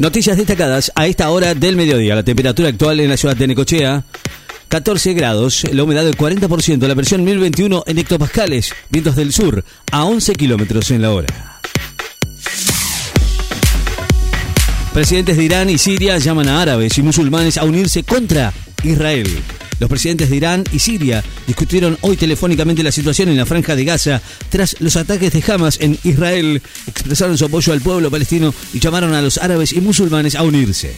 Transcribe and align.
Noticias 0.00 0.38
destacadas 0.38 0.90
a 0.94 1.06
esta 1.06 1.28
hora 1.28 1.54
del 1.54 1.76
mediodía. 1.76 2.14
La 2.14 2.22
temperatura 2.22 2.70
actual 2.70 3.00
en 3.00 3.10
la 3.10 3.18
ciudad 3.18 3.36
de 3.36 3.46
Necochea, 3.46 4.02
14 4.68 5.12
grados, 5.12 5.64
la 5.74 5.82
humedad 5.82 6.04
del 6.04 6.16
40%, 6.16 6.88
la 6.88 6.94
presión 6.94 7.22
1021 7.22 7.84
en 7.86 7.98
hectopascales, 7.98 8.72
vientos 8.88 9.14
del 9.14 9.30
sur 9.30 9.62
a 9.92 10.04
11 10.04 10.32
kilómetros 10.36 10.90
en 10.90 11.02
la 11.02 11.12
hora. 11.12 11.60
Presidentes 14.94 15.36
de 15.36 15.44
Irán 15.44 15.68
y 15.68 15.76
Siria 15.76 16.16
llaman 16.16 16.48
a 16.48 16.62
árabes 16.62 16.96
y 16.96 17.02
musulmanes 17.02 17.58
a 17.58 17.64
unirse 17.64 18.02
contra 18.02 18.54
Israel. 18.82 19.28
Los 19.80 19.88
presidentes 19.88 20.28
de 20.28 20.36
Irán 20.36 20.64
y 20.72 20.78
Siria 20.78 21.24
discutieron 21.46 21.98
hoy 22.02 22.16
telefónicamente 22.16 22.82
la 22.82 22.92
situación 22.92 23.30
en 23.30 23.38
la 23.38 23.46
franja 23.46 23.74
de 23.74 23.84
Gaza 23.84 24.20
tras 24.50 24.76
los 24.80 24.96
ataques 24.96 25.32
de 25.32 25.52
Hamas 25.52 25.78
en 25.80 25.98
Israel, 26.04 26.62
expresaron 26.86 27.38
su 27.38 27.46
apoyo 27.46 27.72
al 27.72 27.80
pueblo 27.80 28.10
palestino 28.10 28.54
y 28.74 28.78
llamaron 28.78 29.14
a 29.14 29.22
los 29.22 29.38
árabes 29.38 29.72
y 29.72 29.80
musulmanes 29.80 30.34
a 30.34 30.42
unirse. 30.42 30.94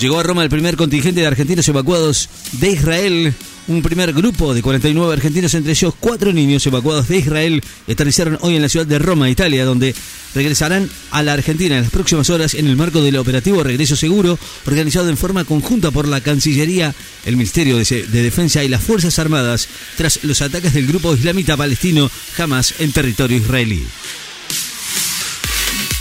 Llegó 0.00 0.20
a 0.20 0.22
Roma 0.22 0.44
el 0.44 0.50
primer 0.50 0.76
contingente 0.76 1.20
de 1.20 1.26
argentinos 1.26 1.68
evacuados 1.68 2.28
de 2.52 2.70
Israel 2.70 3.34
un 3.68 3.82
primer 3.82 4.14
grupo 4.14 4.54
de 4.54 4.62
49 4.62 5.12
argentinos, 5.12 5.52
entre 5.54 5.72
ellos 5.72 5.94
cuatro 6.00 6.32
niños 6.32 6.66
evacuados 6.66 7.06
de 7.08 7.18
Israel, 7.18 7.62
aterrizaron 7.88 8.38
hoy 8.40 8.56
en 8.56 8.62
la 8.62 8.68
ciudad 8.68 8.86
de 8.86 8.98
Roma, 8.98 9.28
Italia, 9.28 9.64
donde 9.64 9.94
regresarán 10.34 10.88
a 11.10 11.22
la 11.22 11.34
Argentina 11.34 11.76
en 11.76 11.82
las 11.82 11.90
próximas 11.90 12.30
horas 12.30 12.54
en 12.54 12.66
el 12.66 12.76
marco 12.76 13.02
del 13.02 13.16
operativo 13.16 13.62
Regreso 13.62 13.94
Seguro, 13.94 14.38
organizado 14.66 15.10
en 15.10 15.18
forma 15.18 15.44
conjunta 15.44 15.90
por 15.90 16.08
la 16.08 16.22
Cancillería, 16.22 16.94
el 17.26 17.36
Ministerio 17.36 17.76
de, 17.76 17.84
de 17.84 18.22
Defensa 18.22 18.64
y 18.64 18.68
las 18.68 18.82
Fuerzas 18.82 19.18
Armadas, 19.18 19.68
tras 19.96 20.24
los 20.24 20.40
ataques 20.40 20.72
del 20.72 20.86
grupo 20.86 21.14
islamita 21.14 21.56
palestino 21.56 22.10
Hamas 22.38 22.74
en 22.78 22.92
territorio 22.92 23.36
israelí. 23.36 23.86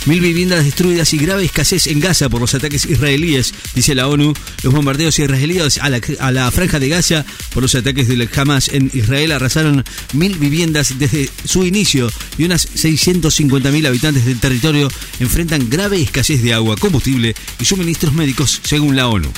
Mil 0.08 0.22
viviendas 0.22 0.64
destruidas 0.64 1.14
y 1.14 1.18
grave 1.18 1.44
escasez 1.44 1.88
en 1.88 2.00
Gaza 2.00 2.30
por 2.30 2.40
los 2.40 2.56
ataques 2.56 2.86
israelíes, 2.86 3.54
dice 3.76 3.94
la 3.94 4.08
ONU. 4.08 4.34
Los 4.64 4.74
bombardeos 4.74 5.20
israelíes 5.20 5.80
a 5.80 5.90
la, 5.90 6.50
franja 6.50 6.80
de 6.80 6.88
Gaza 6.88 7.26
por 7.54 7.62
los 7.62 7.76
ataques 7.76 8.08
del 8.08 8.30
Hamas 8.34 8.70
en 8.70 8.90
Israel 8.94 9.34
arrasaron 9.34 9.84
mil 10.14 10.38
viviendas 10.38 10.98
desde 10.98 11.30
su 11.44 11.66
inicio 11.66 12.10
y 12.38 12.46
unas 12.46 12.74
650.000 12.74 13.86
habitantes 13.86 14.24
del 14.24 14.40
territorio 14.40 14.88
enfrentan 15.20 15.70
grave 15.70 16.02
escasez 16.02 16.42
de 16.42 16.54
agua, 16.54 16.78
combustible 16.78 17.36
y 17.60 17.66
suministros 17.66 18.14
médicos, 18.14 18.62
según 18.64 18.96
la 18.96 19.10
ONU. 19.10 19.30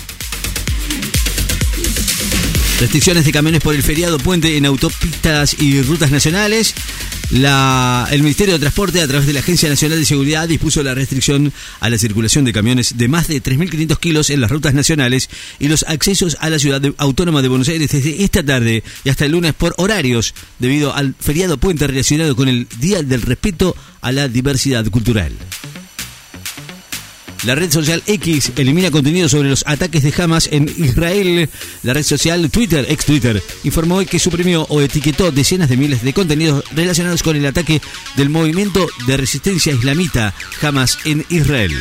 Restricciones 2.79 3.25
de 3.25 3.31
camiones 3.31 3.61
por 3.61 3.75
el 3.75 3.83
feriado 3.83 4.19
puente 4.19 4.55
en 4.55 4.65
autopistas 4.65 5.55
y 5.59 5.81
rutas 5.81 6.11
nacionales. 6.11 6.73
El 7.31 8.21
Ministerio 8.21 8.55
de 8.55 8.59
Transporte, 8.59 9.01
a 9.01 9.07
través 9.07 9.27
de 9.27 9.33
la 9.33 9.39
Agencia 9.39 9.69
Nacional 9.69 9.99
de 9.99 10.05
Seguridad, 10.05 10.47
dispuso 10.47 10.81
la 10.81 10.95
restricción 10.95 11.53
a 11.79 11.89
la 11.89 11.97
circulación 11.97 12.43
de 12.43 12.53
camiones 12.53 12.97
de 12.97 13.07
más 13.07 13.27
de 13.27 13.41
3.500 13.41 13.99
kilos 13.99 14.29
en 14.29 14.41
las 14.41 14.49
rutas 14.49 14.73
nacionales 14.73 15.29
y 15.59 15.67
los 15.67 15.83
accesos 15.87 16.37
a 16.39 16.49
la 16.49 16.59
ciudad 16.59 16.81
autónoma 16.97 17.41
de 17.41 17.47
Buenos 17.47 17.69
Aires 17.69 17.91
desde 17.91 18.23
esta 18.23 18.43
tarde 18.43 18.83
y 19.03 19.09
hasta 19.09 19.25
el 19.25 19.33
lunes 19.33 19.53
por 19.53 19.75
horarios, 19.77 20.33
debido 20.57 20.93
al 20.95 21.13
feriado 21.19 21.57
puente 21.57 21.85
relacionado 21.87 22.35
con 22.35 22.47
el 22.47 22.67
Día 22.79 23.03
del 23.03 23.21
Respeto 23.21 23.75
a 24.01 24.11
la 24.11 24.27
Diversidad 24.27 24.85
Cultural. 24.85 25.31
La 27.43 27.55
red 27.55 27.71
social 27.71 28.03
X 28.05 28.51
elimina 28.57 28.91
contenido 28.91 29.29
sobre 29.29 29.49
los 29.49 29.63
ataques 29.65 30.03
de 30.03 30.13
Hamas 30.21 30.49
en 30.51 30.67
Israel. 30.77 31.49
La 31.83 31.93
red 31.93 32.03
social 32.03 32.49
Twitter, 32.51 32.85
ex 32.89 33.05
Twitter, 33.05 33.41
informó 33.63 33.99
que 34.05 34.19
suprimió 34.19 34.65
o 34.69 34.81
etiquetó 34.81 35.31
decenas 35.31 35.69
de 35.69 35.77
miles 35.77 36.03
de 36.03 36.13
contenidos 36.13 36.63
relacionados 36.75 37.23
con 37.23 37.35
el 37.35 37.45
ataque 37.45 37.81
del 38.17 38.29
movimiento 38.29 38.87
de 39.07 39.17
resistencia 39.17 39.73
islamita 39.73 40.33
Hamas 40.61 40.97
en 41.05 41.25
Israel 41.29 41.71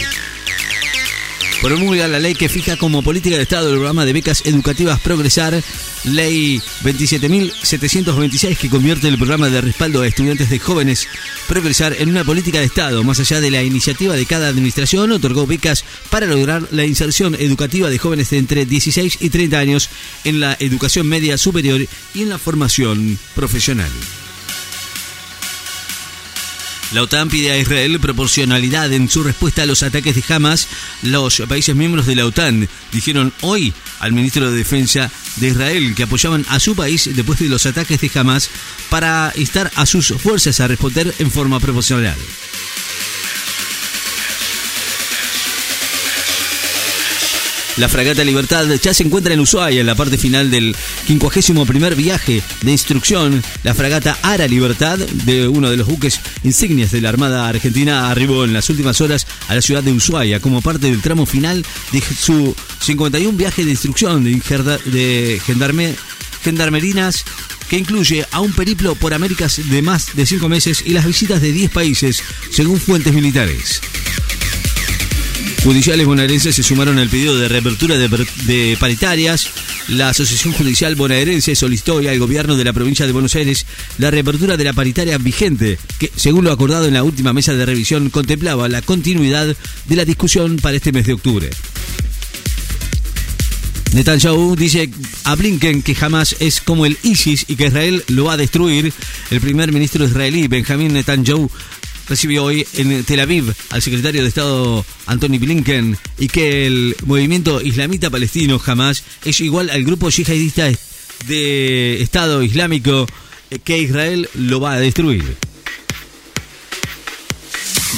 promulga 1.62 2.06
la 2.06 2.20
ley 2.20 2.34
que 2.34 2.48
fija 2.48 2.76
como 2.76 3.02
política 3.02 3.36
de 3.36 3.42
Estado 3.42 3.68
el 3.68 3.76
programa 3.76 4.04
de 4.04 4.12
becas 4.12 4.46
educativas 4.46 5.00
Progresar, 5.00 5.62
ley 6.04 6.60
27.726 6.84 8.56
que 8.56 8.70
convierte 8.70 9.08
el 9.08 9.18
programa 9.18 9.48
de 9.48 9.60
respaldo 9.60 10.02
a 10.02 10.06
estudiantes 10.06 10.50
de 10.50 10.58
jóvenes 10.58 11.08
Progresar 11.48 11.96
en 11.98 12.10
una 12.10 12.24
política 12.24 12.60
de 12.60 12.66
Estado. 12.66 13.02
Más 13.02 13.18
allá 13.20 13.40
de 13.40 13.50
la 13.50 13.62
iniciativa 13.62 14.14
de 14.14 14.26
cada 14.26 14.48
administración, 14.48 15.10
otorgó 15.12 15.46
becas 15.46 15.84
para 16.10 16.26
lograr 16.26 16.68
la 16.70 16.84
inserción 16.84 17.34
educativa 17.34 17.90
de 17.90 17.98
jóvenes 17.98 18.30
de 18.30 18.38
entre 18.38 18.66
16 18.66 19.18
y 19.20 19.30
30 19.30 19.58
años 19.58 19.90
en 20.24 20.40
la 20.40 20.56
educación 20.60 21.08
media 21.08 21.38
superior 21.38 21.80
y 22.14 22.22
en 22.22 22.28
la 22.28 22.38
formación 22.38 23.18
profesional. 23.34 23.90
La 26.92 27.02
OTAN 27.02 27.28
pide 27.28 27.50
a 27.50 27.58
Israel 27.58 28.00
proporcionalidad 28.00 28.90
en 28.92 29.10
su 29.10 29.22
respuesta 29.22 29.62
a 29.62 29.66
los 29.66 29.82
ataques 29.82 30.14
de 30.14 30.34
Hamas. 30.34 30.68
Los 31.02 31.42
países 31.46 31.76
miembros 31.76 32.06
de 32.06 32.14
la 32.14 32.24
OTAN 32.24 32.66
dijeron 32.92 33.32
hoy 33.42 33.74
al 34.00 34.12
ministro 34.12 34.50
de 34.50 34.56
Defensa 34.56 35.10
de 35.36 35.48
Israel 35.48 35.94
que 35.94 36.04
apoyaban 36.04 36.46
a 36.48 36.58
su 36.58 36.74
país 36.74 37.10
después 37.14 37.40
de 37.40 37.48
los 37.48 37.66
ataques 37.66 38.00
de 38.00 38.10
Hamas 38.14 38.48
para 38.88 39.32
instar 39.36 39.70
a 39.74 39.84
sus 39.84 40.08
fuerzas 40.08 40.60
a 40.60 40.68
responder 40.68 41.14
en 41.18 41.30
forma 41.30 41.60
proporcional. 41.60 42.16
La 47.78 47.88
fragata 47.88 48.24
Libertad 48.24 48.66
ya 48.82 48.92
se 48.92 49.04
encuentra 49.04 49.32
en 49.32 49.38
Ushuaia, 49.38 49.80
en 49.80 49.86
la 49.86 49.94
parte 49.94 50.18
final 50.18 50.50
del 50.50 50.74
51 51.06 51.64
primer 51.64 51.94
viaje 51.94 52.42
de 52.62 52.72
instrucción. 52.72 53.40
La 53.62 53.72
fragata 53.72 54.18
Ara 54.22 54.48
Libertad, 54.48 54.98
de 54.98 55.46
uno 55.46 55.70
de 55.70 55.76
los 55.76 55.86
buques 55.86 56.20
insignias 56.42 56.90
de 56.90 57.00
la 57.00 57.10
Armada 57.10 57.48
Argentina, 57.48 58.10
arribó 58.10 58.44
en 58.44 58.52
las 58.52 58.68
últimas 58.68 59.00
horas 59.00 59.28
a 59.46 59.54
la 59.54 59.62
ciudad 59.62 59.84
de 59.84 59.92
Ushuaia 59.92 60.40
como 60.40 60.60
parte 60.60 60.90
del 60.90 61.00
tramo 61.00 61.24
final 61.24 61.64
de 61.92 62.00
su 62.00 62.52
51 62.80 63.38
viaje 63.38 63.64
de 63.64 63.70
instrucción 63.70 64.24
de, 64.24 65.40
gendarme, 65.46 65.94
gendarmerinas 66.42 67.24
que 67.70 67.78
incluye 67.78 68.26
a 68.32 68.40
un 68.40 68.52
periplo 68.54 68.96
por 68.96 69.14
Américas 69.14 69.60
de 69.70 69.82
más 69.82 70.16
de 70.16 70.26
5 70.26 70.48
meses 70.48 70.82
y 70.84 70.94
las 70.94 71.06
visitas 71.06 71.40
de 71.40 71.52
10 71.52 71.70
países, 71.70 72.24
según 72.50 72.80
fuentes 72.80 73.14
militares. 73.14 73.80
Judiciales 75.62 76.06
bonaerenses 76.06 76.54
se 76.54 76.62
sumaron 76.62 76.98
al 76.98 77.08
pedido 77.08 77.36
de 77.36 77.48
reapertura 77.48 77.96
de, 77.96 78.76
paritarias. 78.78 79.50
La 79.88 80.10
Asociación 80.10 80.52
Judicial 80.54 80.94
Bonaerense 80.94 81.54
solicitó 81.56 81.98
al 81.98 82.18
gobierno 82.18 82.56
de 82.56 82.64
la 82.64 82.72
provincia 82.72 83.06
de 83.06 83.12
Buenos 83.12 83.34
Aires 83.34 83.66
la 83.98 84.10
reapertura 84.10 84.56
de 84.56 84.64
la 84.64 84.72
paritaria 84.72 85.18
vigente, 85.18 85.78
que, 85.98 86.12
según 86.14 86.44
lo 86.44 86.52
acordado 86.52 86.86
en 86.86 86.94
la 86.94 87.02
última 87.02 87.32
mesa 87.32 87.54
de 87.54 87.66
revisión, 87.66 88.08
contemplaba 88.10 88.68
la 88.68 88.82
continuidad 88.82 89.56
de 89.86 89.96
la 89.96 90.04
discusión 90.04 90.56
para 90.56 90.76
este 90.76 90.92
mes 90.92 91.06
de 91.06 91.14
octubre. 91.14 91.50
Netanyahu 93.94 94.54
dice 94.54 94.90
a 95.24 95.34
Blinken 95.34 95.82
que 95.82 95.94
jamás 95.94 96.36
es 96.40 96.60
como 96.60 96.84
el 96.84 96.98
ISIS 97.02 97.46
y 97.48 97.56
que 97.56 97.66
Israel 97.66 98.04
lo 98.08 98.24
va 98.24 98.34
a 98.34 98.36
destruir. 98.36 98.92
El 99.30 99.40
primer 99.40 99.72
ministro 99.72 100.04
israelí, 100.04 100.46
Benjamín 100.46 100.92
Netanyahu, 100.92 101.50
recibió 102.08 102.44
hoy 102.44 102.66
en 102.74 103.04
Tel 103.04 103.20
Aviv 103.20 103.54
al 103.70 103.82
secretario 103.82 104.22
de 104.22 104.28
Estado 104.28 104.84
Anthony 105.06 105.38
Blinken 105.38 105.96
y 106.18 106.28
que 106.28 106.66
el 106.66 106.96
movimiento 107.04 107.60
islamita 107.60 108.10
palestino 108.10 108.58
jamás 108.58 109.04
es 109.24 109.40
igual 109.40 109.70
al 109.70 109.84
grupo 109.84 110.08
yihadista 110.08 110.70
de 111.26 112.00
Estado 112.02 112.42
Islámico 112.42 113.06
que 113.64 113.78
Israel 113.78 114.28
lo 114.34 114.60
va 114.60 114.74
a 114.74 114.80
destruir. 114.80 115.36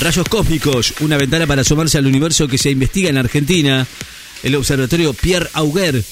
Rayos 0.00 0.28
cósmicos, 0.28 0.94
una 1.00 1.16
ventana 1.18 1.46
para 1.46 1.62
asomarse 1.62 1.98
al 1.98 2.06
universo 2.06 2.48
que 2.48 2.58
se 2.58 2.70
investiga 2.70 3.10
en 3.10 3.18
Argentina. 3.18 3.86
El 4.42 4.54
observatorio 4.56 5.12
Pierre 5.12 5.50
Auger 5.52 6.02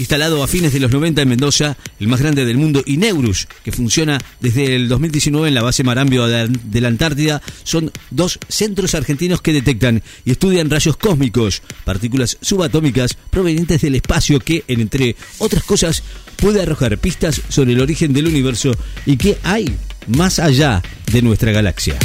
instalado 0.00 0.42
a 0.42 0.48
fines 0.48 0.72
de 0.72 0.80
los 0.80 0.90
90 0.90 1.20
en 1.20 1.28
Mendoza, 1.28 1.76
el 2.00 2.08
más 2.08 2.20
grande 2.20 2.46
del 2.46 2.56
mundo, 2.56 2.82
y 2.86 2.96
Neurus, 2.96 3.46
que 3.62 3.70
funciona 3.70 4.18
desde 4.40 4.74
el 4.74 4.88
2019 4.88 5.48
en 5.48 5.54
la 5.54 5.62
base 5.62 5.84
Marambio 5.84 6.26
de 6.26 6.80
la 6.80 6.88
Antártida, 6.88 7.42
son 7.64 7.92
dos 8.10 8.38
centros 8.48 8.94
argentinos 8.94 9.42
que 9.42 9.52
detectan 9.52 10.02
y 10.24 10.30
estudian 10.30 10.70
rayos 10.70 10.96
cósmicos, 10.96 11.62
partículas 11.84 12.38
subatómicas 12.40 13.14
provenientes 13.28 13.82
del 13.82 13.96
espacio 13.96 14.40
que, 14.40 14.64
entre 14.68 15.16
otras 15.38 15.64
cosas, 15.64 16.02
puede 16.36 16.62
arrojar 16.62 16.96
pistas 16.96 17.42
sobre 17.50 17.74
el 17.74 17.80
origen 17.80 18.14
del 18.14 18.26
universo 18.26 18.72
y 19.04 19.18
qué 19.18 19.36
hay 19.42 19.76
más 20.06 20.38
allá 20.38 20.82
de 21.12 21.20
nuestra 21.20 21.52
galaxia. 21.52 21.98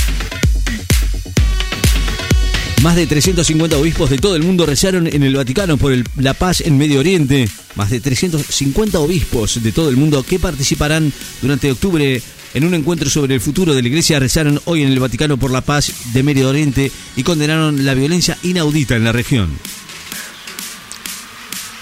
Más 2.86 2.96
de 2.96 3.08
350 3.08 3.78
obispos 3.80 4.12
de 4.12 4.20
todo 4.20 4.36
el 4.36 4.44
mundo 4.44 4.64
rezaron 4.68 5.08
en 5.08 5.24
el 5.24 5.36
Vaticano 5.36 5.76
por 5.76 5.92
la 6.18 6.36
paz 6.36 6.62
en 6.62 6.78
Medio 6.78 7.00
Oriente. 7.00 7.50
Más 7.74 7.90
de 7.90 8.00
350 8.00 9.00
obispos 9.00 9.64
de 9.64 9.72
todo 9.72 9.90
el 9.90 9.98
mundo 9.98 10.22
que 10.22 10.38
participarán 10.38 11.12
durante 11.42 11.72
octubre 11.72 12.22
en 12.54 12.64
un 12.64 12.76
encuentro 12.76 13.10
sobre 13.10 13.34
el 13.34 13.42
futuro 13.42 13.74
de 13.74 13.82
la 13.82 13.88
Iglesia 13.88 14.20
rezaron 14.20 14.62
hoy 14.66 14.84
en 14.84 14.92
el 14.92 15.00
Vaticano 15.00 15.36
por 15.38 15.50
la 15.50 15.62
paz 15.62 15.92
de 16.14 16.22
Medio 16.22 16.48
Oriente 16.48 16.92
y 17.16 17.24
condenaron 17.24 17.84
la 17.86 17.96
violencia 17.96 18.38
inaudita 18.44 18.96
en 18.96 19.04
la 19.04 19.12
región. 19.12 19.50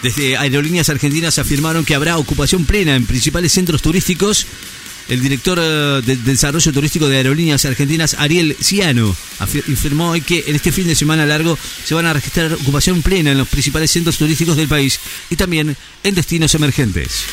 Desde 0.03 0.38
Aerolíneas 0.38 0.88
Argentinas 0.88 1.38
afirmaron 1.38 1.83
que 1.83 1.95
habrá 1.95 2.17
ocupación 2.17 2.63
plena 2.63 2.95
en 2.95 3.05
principales 3.05 3.51
centros 3.51 3.81
turísticos 3.81 4.47
El 5.13 5.21
director 5.21 5.60
eh, 5.62 6.01
de 6.04 6.15
Desarrollo 6.15 6.74
Turístico 6.74 7.07
de 7.07 7.18
Aerolíneas 7.18 7.63
Argentinas, 7.65 8.15
Ariel 8.18 8.57
Ciano, 8.60 9.15
informó 9.68 10.10
hoy 10.10 10.21
que 10.21 10.45
en 10.48 10.56
este 10.56 10.71
fin 10.71 10.88
de 10.88 10.95
semana 10.95 11.24
largo 11.27 11.56
se 11.86 11.94
van 11.94 12.07
a 12.07 12.13
registrar 12.13 12.51
ocupación 12.54 13.04
plena 13.04 13.31
en 13.31 13.38
los 13.38 13.48
principales 13.48 13.92
centros 13.92 14.18
turísticos 14.18 14.57
del 14.57 14.68
país 14.68 15.00
y 15.30 15.36
también 15.36 15.77
en 16.04 16.15
destinos 16.15 16.56
emergentes. 16.56 17.25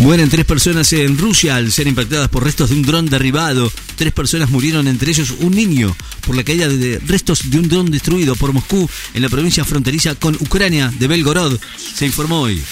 Mueren 0.00 0.28
tres 0.28 0.44
personas 0.44 0.92
en 0.92 1.16
Rusia 1.16 1.56
al 1.56 1.72
ser 1.72 1.86
impactadas 1.86 2.28
por 2.28 2.44
restos 2.44 2.68
de 2.68 2.76
un 2.76 2.82
dron 2.82 3.06
derribado. 3.06 3.72
Tres 3.96 4.12
personas 4.12 4.50
murieron, 4.50 4.86
entre 4.86 5.12
ellos 5.12 5.32
un 5.40 5.54
niño, 5.54 5.96
por 6.26 6.36
la 6.36 6.44
caída 6.44 6.68
de 6.68 6.98
restos 6.98 7.50
de 7.50 7.58
un 7.58 7.70
dron 7.70 7.90
destruido 7.90 8.36
por 8.36 8.52
Moscú 8.52 8.86
en 9.14 9.22
la 9.22 9.30
provincia 9.30 9.64
fronteriza 9.64 10.14
con 10.14 10.34
Ucrania 10.34 10.92
de 10.98 11.08
Belgorod, 11.08 11.58
se 11.78 12.04
informó 12.04 12.42
hoy. 12.42 12.62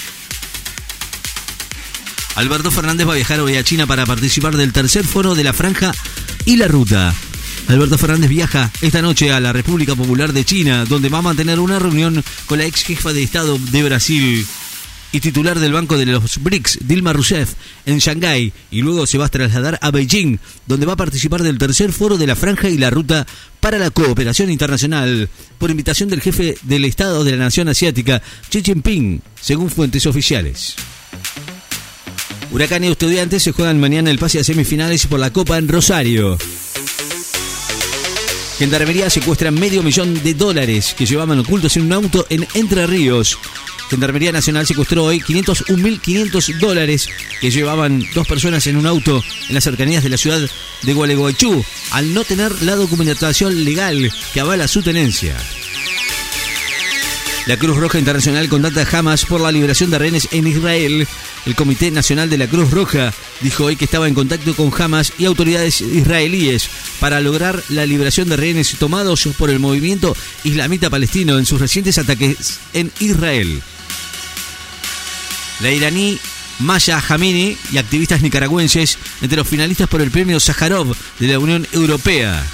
Alberto 2.35 2.71
Fernández 2.71 3.07
va 3.07 3.13
a 3.13 3.17
viajar 3.17 3.41
hoy 3.41 3.57
a 3.57 3.65
China 3.65 3.87
para 3.87 4.07
participar 4.07 4.57
del 4.57 4.73
tercer 4.73 5.05
foro 5.05 5.35
de 5.35 5.45
la 5.45 5.53
franja 5.53 5.93
y 6.47 6.57
la 6.57 6.67
ruta. 6.67 7.15
Alberto 7.69 7.99
Fernández 7.99 8.31
viaja 8.31 8.71
esta 8.81 9.03
noche 9.03 9.33
a 9.33 9.41
la 9.41 9.53
República 9.53 9.95
Popular 9.95 10.33
de 10.33 10.45
China, 10.45 10.85
donde 10.87 11.11
va 11.11 11.19
a 11.19 11.23
mantener 11.23 11.61
una 11.61 11.79
reunión 11.79 12.25
con 12.47 12.59
la 12.59 12.65
ex 12.65 12.85
jefa 12.85 13.13
de 13.13 13.23
Estado 13.23 13.59
de 13.59 13.83
Brasil 13.83 14.47
y 15.13 15.21
titular 15.21 15.61
del 15.61 15.75
Banco 15.75 15.99
de 15.99 16.07
los 16.07 16.43
BRICS, 16.43 16.79
Dilma 16.81 17.13
Rousseff, 17.13 17.53
en 17.85 17.99
Shanghái, 17.99 18.51
y 18.71 18.81
luego 18.81 19.07
se 19.07 19.19
va 19.19 19.27
a 19.27 19.29
trasladar 19.29 19.79
a 19.83 19.91
Beijing, 19.91 20.39
donde 20.67 20.87
va 20.87 20.95
a 20.95 20.97
participar 20.97 21.43
del 21.43 21.59
tercer 21.59 21.93
foro 21.93 22.17
de 22.17 22.27
la 22.27 22.35
franja 22.35 22.71
y 22.71 22.79
la 22.79 22.89
ruta 22.89 23.27
para 23.61 23.79
la 23.79 23.91
cooperación 23.91 24.51
internacional, 24.51 25.29
por 25.59 25.71
invitación 25.71 26.09
del 26.09 26.23
jefe 26.23 26.57
del 26.63 26.87
Estado 26.87 27.25
de 27.25 27.33
la 27.33 27.45
Nación 27.45 27.69
Asiática, 27.69 28.23
Xi 28.49 28.63
Jinping, 28.63 29.21
según 29.39 29.71
fuentes 29.71 30.07
oficiales. 30.07 30.77
Huracán 32.53 32.85
y 32.85 32.89
Estudiantes 32.89 33.43
se 33.43 33.53
juegan 33.53 33.81
mañana 33.81 34.11
el 34.11 34.19
pase 34.19 34.39
a 34.39 34.45
semifinales 34.45 35.07
por 35.07 35.19
la 35.19 35.33
Copa 35.33 35.57
en 35.57 35.69
Rosario. 35.69 36.37
Gendarmería 38.59 39.09
secuestra 39.09 39.51
medio 39.51 39.83
millón 39.83 40.23
de 40.23 40.35
dólares 40.35 40.95
que 40.97 41.07
llevaban 41.07 41.39
ocultos 41.39 41.77
en 41.79 41.85
un 41.85 41.95
auto 41.95 42.27
en 42.29 42.47
Entre 42.53 42.87
Ríos. 42.87 43.39
Gendarmería 43.89 44.33
Nacional 44.33 44.67
secuestró 44.67 45.05
hoy 45.05 45.21
501.500 45.21 46.59
dólares 46.59 47.09
que 47.41 47.51
llevaban 47.51 48.05
dos 48.15 48.29
personas 48.29 48.67
en 48.67 48.77
un 48.77 48.87
auto 48.87 49.25
en 49.49 49.55
las 49.55 49.65
cercanías 49.65 50.05
de 50.05 50.11
la 50.11 50.19
ciudad 50.19 50.41
de 50.83 50.93
Gualeguaychú, 50.93 51.65
al 51.93 52.13
no 52.13 52.23
tener 52.23 52.53
la 52.63 52.77
documentación 52.77 53.65
legal 53.65 54.13
que 54.35 54.41
avala 54.41 54.69
su 54.69 54.83
tenencia. 54.83 55.37
La 57.47 57.57
Cruz 57.57 57.77
Roja 57.77 57.99
Internacional 57.99 58.49
contacta 58.49 58.83
a 58.83 58.99
Hamas 58.99 59.25
por 59.25 59.41
la 59.41 59.51
liberación 59.51 59.91
de 59.91 59.99
rehenes 59.99 60.29
en 60.31 60.47
Israel. 60.47 61.09
El 61.45 61.57
Comité 61.57 61.91
Nacional 61.91 62.31
de 62.31 62.39
la 62.39 62.47
Cruz 62.47 62.71
Roja 62.71 63.13
dijo 63.41 63.65
hoy 63.65 63.77
que 63.77 63.87
estaba 63.87 64.07
en 64.07 64.15
contacto 64.15 64.55
con 64.55 64.73
Hamas 64.77 65.13
y 65.19 65.25
autoridades 65.25 65.81
israelíes 65.81 66.69
para 67.01 67.21
lograr 67.21 67.63
la 67.69 67.85
liberación 67.85 68.29
de 68.29 68.37
rehenes 68.37 68.77
tomados 68.79 69.29
por 69.37 69.51
el 69.51 69.59
movimiento 69.59 70.17
islamita 70.45 70.89
palestino 70.89 71.39
en 71.39 71.47
sus 71.47 71.61
recientes 71.61 71.99
ataques 71.99 72.61
en 72.73 72.93
Israel. 73.01 73.61
La 75.61 75.71
iraní 75.71 76.19
Maya 76.61 77.01
Jamini 77.01 77.57
y 77.73 77.79
activistas 77.79 78.23
nicaragüenses 78.23 78.99
entre 79.21 79.39
los 79.39 79.49
finalistas 79.49 79.89
por 79.89 80.01
el 80.01 80.11
premio 80.11 80.39
Sájarov 80.39 80.95
de 81.19 81.27
la 81.27 81.39
Unión 81.39 81.67
Europea. 81.73 82.45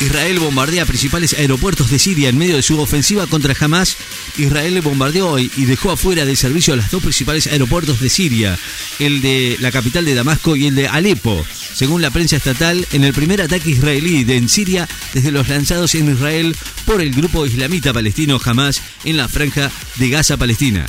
Israel 0.00 0.38
bombardea 0.38 0.86
principales 0.86 1.34
aeropuertos 1.34 1.90
de 1.90 1.98
Siria 1.98 2.30
en 2.30 2.38
medio 2.38 2.56
de 2.56 2.62
su 2.62 2.80
ofensiva 2.80 3.26
contra 3.26 3.54
Hamas. 3.60 3.98
Israel 4.38 4.80
bombardeó 4.80 5.28
hoy 5.28 5.50
y 5.56 5.66
dejó 5.66 5.90
afuera 5.90 6.24
de 6.24 6.36
servicio 6.36 6.74
los 6.74 6.90
dos 6.90 7.02
principales 7.02 7.46
aeropuertos 7.46 8.00
de 8.00 8.08
Siria, 8.08 8.58
el 8.98 9.20
de 9.20 9.58
la 9.60 9.70
capital 9.70 10.06
de 10.06 10.14
Damasco 10.14 10.56
y 10.56 10.66
el 10.66 10.74
de 10.74 10.88
Alepo, 10.88 11.44
según 11.74 12.00
la 12.00 12.10
prensa 12.10 12.36
estatal, 12.36 12.86
en 12.92 13.04
el 13.04 13.12
primer 13.12 13.42
ataque 13.42 13.70
israelí 13.70 14.24
de 14.24 14.36
en 14.36 14.48
Siria 14.48 14.88
desde 15.12 15.32
los 15.32 15.48
lanzados 15.48 15.94
en 15.94 16.10
Israel 16.10 16.56
por 16.86 17.02
el 17.02 17.10
grupo 17.10 17.44
islamita 17.44 17.92
palestino 17.92 18.40
Hamas 18.42 18.80
en 19.04 19.18
la 19.18 19.28
franja 19.28 19.70
de 19.96 20.08
Gaza 20.08 20.38
Palestina. 20.38 20.86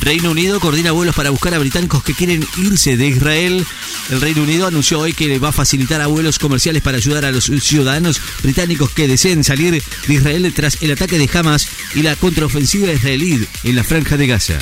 Reino 0.00 0.30
Unido 0.30 0.58
coordina 0.60 0.92
vuelos 0.92 1.14
para 1.14 1.30
buscar 1.30 1.54
a 1.54 1.58
británicos 1.58 2.02
que 2.02 2.14
quieren 2.14 2.46
irse 2.56 2.96
de 2.96 3.06
Israel. 3.06 3.66
El 4.10 4.20
Reino 4.20 4.42
Unido 4.42 4.66
anunció 4.66 5.00
hoy 5.00 5.12
que 5.12 5.38
va 5.38 5.48
a 5.48 5.52
facilitar 5.52 6.00
a 6.00 6.06
vuelos 6.06 6.38
comerciales 6.38 6.82
para 6.82 6.96
ayudar 6.96 7.24
a 7.24 7.30
los 7.30 7.44
ciudadanos 7.44 8.20
británicos 8.42 8.90
que 8.90 9.08
deseen 9.08 9.44
salir 9.44 9.82
de 10.06 10.14
Israel 10.14 10.52
tras 10.54 10.82
el 10.82 10.92
ataque 10.92 11.18
de 11.18 11.30
Hamas 11.32 11.68
y 11.94 12.02
la 12.02 12.16
contraofensiva 12.16 12.92
israelí 12.92 13.46
en 13.64 13.76
la 13.76 13.84
franja 13.84 14.16
de 14.16 14.26
Gaza. 14.26 14.58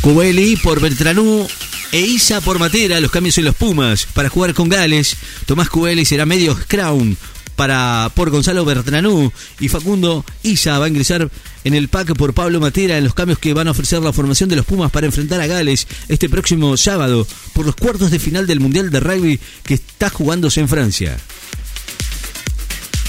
Cubeli 0.00 0.56
por 0.56 0.80
Beltranú 0.80 1.46
e 1.92 2.00
Isa 2.00 2.40
por 2.40 2.58
Matera, 2.58 3.00
los 3.00 3.10
cambios 3.10 3.38
en 3.38 3.44
los 3.44 3.54
Pumas 3.54 4.06
para 4.12 4.28
jugar 4.28 4.54
con 4.54 4.68
Gales. 4.68 5.16
Tomás 5.46 5.68
Cubeli 5.68 6.04
será 6.04 6.26
medio 6.26 6.58
Crown 6.68 7.16
para 7.56 8.10
por 8.14 8.30
Gonzalo 8.30 8.64
Bertranú 8.64 9.32
y 9.58 9.68
Facundo 9.68 10.24
Isa 10.42 10.78
va 10.78 10.84
a 10.84 10.88
ingresar 10.88 11.28
en 11.64 11.74
el 11.74 11.88
pack 11.88 12.14
por 12.14 12.34
Pablo 12.34 12.60
Matera 12.60 12.98
en 12.98 13.04
los 13.04 13.14
cambios 13.14 13.38
que 13.38 13.54
van 13.54 13.66
a 13.66 13.72
ofrecer 13.72 14.00
la 14.00 14.12
formación 14.12 14.48
de 14.48 14.56
los 14.56 14.66
Pumas 14.66 14.92
para 14.92 15.06
enfrentar 15.06 15.40
a 15.40 15.46
Gales 15.46 15.88
este 16.08 16.28
próximo 16.28 16.76
sábado 16.76 17.26
por 17.54 17.66
los 17.66 17.74
cuartos 17.74 18.10
de 18.10 18.18
final 18.18 18.46
del 18.46 18.60
Mundial 18.60 18.90
de 18.90 19.00
Rugby 19.00 19.40
que 19.64 19.74
está 19.74 20.10
jugándose 20.10 20.60
en 20.60 20.68
Francia. 20.68 21.16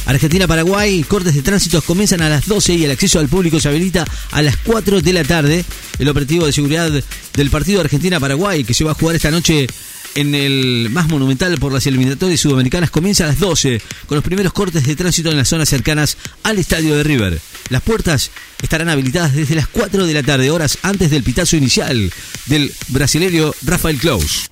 Argentina-Paraguay, 0.08 1.04
cortes 1.04 1.36
de 1.36 1.42
tránsito 1.42 1.82
comienzan 1.82 2.22
a 2.22 2.30
las 2.30 2.48
12 2.48 2.76
y 2.76 2.86
el 2.86 2.92
acceso 2.92 3.20
al 3.20 3.28
público 3.28 3.60
se 3.60 3.68
habilita 3.68 4.06
a 4.32 4.42
las 4.42 4.56
4 4.58 5.02
de 5.02 5.14
la 5.14 5.26
tarde. 5.26 5.66
El 6.00 6.08
operativo 6.08 6.46
de 6.46 6.54
seguridad 6.54 6.90
del 7.34 7.50
partido 7.50 7.82
Argentina-Paraguay 7.82 8.64
que 8.64 8.74
se 8.74 8.86
va 8.86 8.92
a 8.92 8.96
jugar 8.96 9.18
esta 9.18 9.32
noche 9.32 9.68
en 10.16 10.36
el 10.36 10.90
más 10.92 11.08
monumental 11.10 11.58
por 11.58 11.74
las 11.74 11.86
eliminatorias 11.88 12.40
sudamericanas 12.40 12.92
comienza 12.92 13.24
a 13.24 13.28
las 13.28 13.40
12 13.40 13.82
con 14.08 14.16
los 14.16 14.24
primeros 14.24 14.54
cortes 14.54 14.86
de 14.86 14.96
tránsito 14.96 15.30
en 15.30 15.38
las 15.38 15.50
zonas 15.50 15.70
cercanas 15.70 16.18
al 16.44 16.58
estadio 16.58 16.96
de 16.96 17.04
River. 17.04 17.40
Las 17.70 17.82
puertas 17.82 18.32
estarán 18.62 18.90
habilitadas 18.90 19.34
desde 19.34 19.56
las 19.56 19.68
4 19.68 20.06
de 20.06 20.14
la 20.14 20.24
tarde, 20.24 20.50
horas 20.50 20.78
antes 20.82 21.12
del 21.12 21.24
pitazo 21.24 21.58
inicial 21.58 22.12
del 22.46 22.74
brasileño 22.90 23.54
Rafael 23.64 23.98
Klaus. 23.98 24.50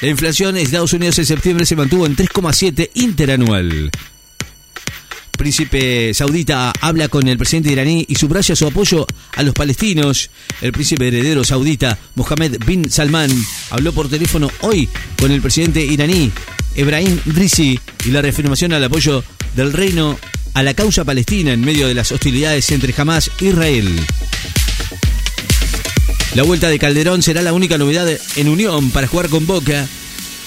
La 0.00 0.08
inflación 0.08 0.56
en 0.56 0.64
Estados 0.64 0.94
Unidos 0.94 1.18
en 1.18 1.26
septiembre 1.26 1.66
se 1.66 1.76
mantuvo 1.76 2.06
en 2.06 2.16
3,7 2.16 2.90
interanual 2.94 3.90
príncipe 5.40 6.12
saudita 6.12 6.70
habla 6.82 7.08
con 7.08 7.26
el 7.26 7.38
presidente 7.38 7.72
iraní 7.72 8.04
y 8.06 8.14
subraya 8.14 8.54
su 8.54 8.66
apoyo 8.66 9.06
a 9.34 9.42
los 9.42 9.54
palestinos. 9.54 10.28
El 10.60 10.70
príncipe 10.70 11.08
heredero 11.08 11.44
saudita 11.44 11.98
Mohammed 12.14 12.58
bin 12.66 12.90
Salman 12.90 13.30
habló 13.70 13.94
por 13.94 14.10
teléfono 14.10 14.50
hoy 14.60 14.86
con 15.18 15.32
el 15.32 15.40
presidente 15.40 15.82
iraní 15.82 16.30
Ebrahim 16.76 17.18
Risi 17.24 17.80
y 18.04 18.10
la 18.10 18.20
reafirmación 18.20 18.74
al 18.74 18.84
apoyo 18.84 19.24
del 19.56 19.72
reino 19.72 20.18
a 20.52 20.62
la 20.62 20.74
causa 20.74 21.06
palestina 21.06 21.54
en 21.54 21.62
medio 21.62 21.88
de 21.88 21.94
las 21.94 22.12
hostilidades 22.12 22.70
entre 22.70 22.94
Hamas 22.98 23.30
e 23.40 23.46
Israel. 23.46 23.98
La 26.34 26.42
vuelta 26.42 26.68
de 26.68 26.78
Calderón 26.78 27.22
será 27.22 27.40
la 27.40 27.54
única 27.54 27.78
novedad 27.78 28.06
en 28.36 28.48
Unión 28.50 28.90
para 28.90 29.06
jugar 29.06 29.30
con 29.30 29.46
Boca 29.46 29.88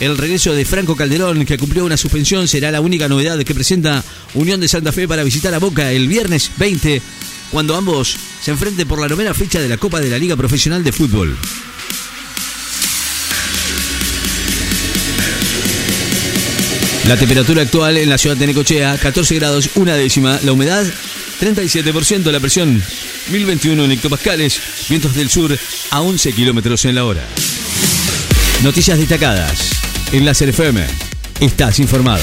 el 0.05 0.17
regreso 0.17 0.53
de 0.53 0.65
Franco 0.65 0.95
Calderón, 0.95 1.45
que 1.45 1.57
cumplió 1.57 1.86
una 1.86 1.98
suspensión, 1.98 2.48
será 2.48 2.72
la 2.72 2.81
única 2.81 3.07
novedad 3.07 3.39
que 3.39 3.55
presenta 3.55 4.03
Unión 4.33 4.60
de 4.60 4.67
Santa 4.67 4.91
Fe 4.91 5.07
para 5.07 5.24
visitar 5.24 5.53
a 5.53 5.60
Boca 5.60 5.91
el 5.91 6.07
viernes 6.07 6.51
20, 6.57 7.01
cuando 7.51 7.75
ambos 7.75 8.17
se 8.41 8.51
enfrenten 8.51 8.88
por 8.88 9.00
la 9.00 9.07
novena 9.07 9.33
fecha 9.33 9.62
de 9.62 9.69
la 9.69 9.77
Copa 9.77 10.01
de 10.01 10.10
la 10.10 10.17
Liga 10.17 10.36
Profesional 10.36 10.83
de 10.83 10.91
Fútbol. 10.91 11.38
La 17.07 17.17
temperatura 17.17 17.62
actual 17.62 17.98
en 17.98 18.10
la 18.10 18.17
ciudad 18.17 18.38
de 18.38 18.48
Necochea, 18.48 18.98
14 18.98 19.36
grados, 19.36 19.69
una 19.75 19.95
décima. 19.95 20.39
La 20.43 20.53
humedad, 20.53 20.86
37%. 21.41 22.31
La 22.31 22.39
presión, 22.39 22.81
1021 23.29 23.83
en 23.86 23.91
hectopascales. 23.91 24.62
Vientos 24.89 25.13
del 25.13 25.29
sur 25.29 25.57
a 25.91 26.01
11 26.01 26.31
kilómetros 26.33 26.86
en 26.86 26.95
la 26.95 27.05
hora. 27.05 27.27
Noticias 28.63 28.98
destacadas. 28.98 29.82
En 30.13 30.25
la 30.25 30.32
FM. 30.32 30.86
Estás 31.39 31.79
informado. 31.79 32.22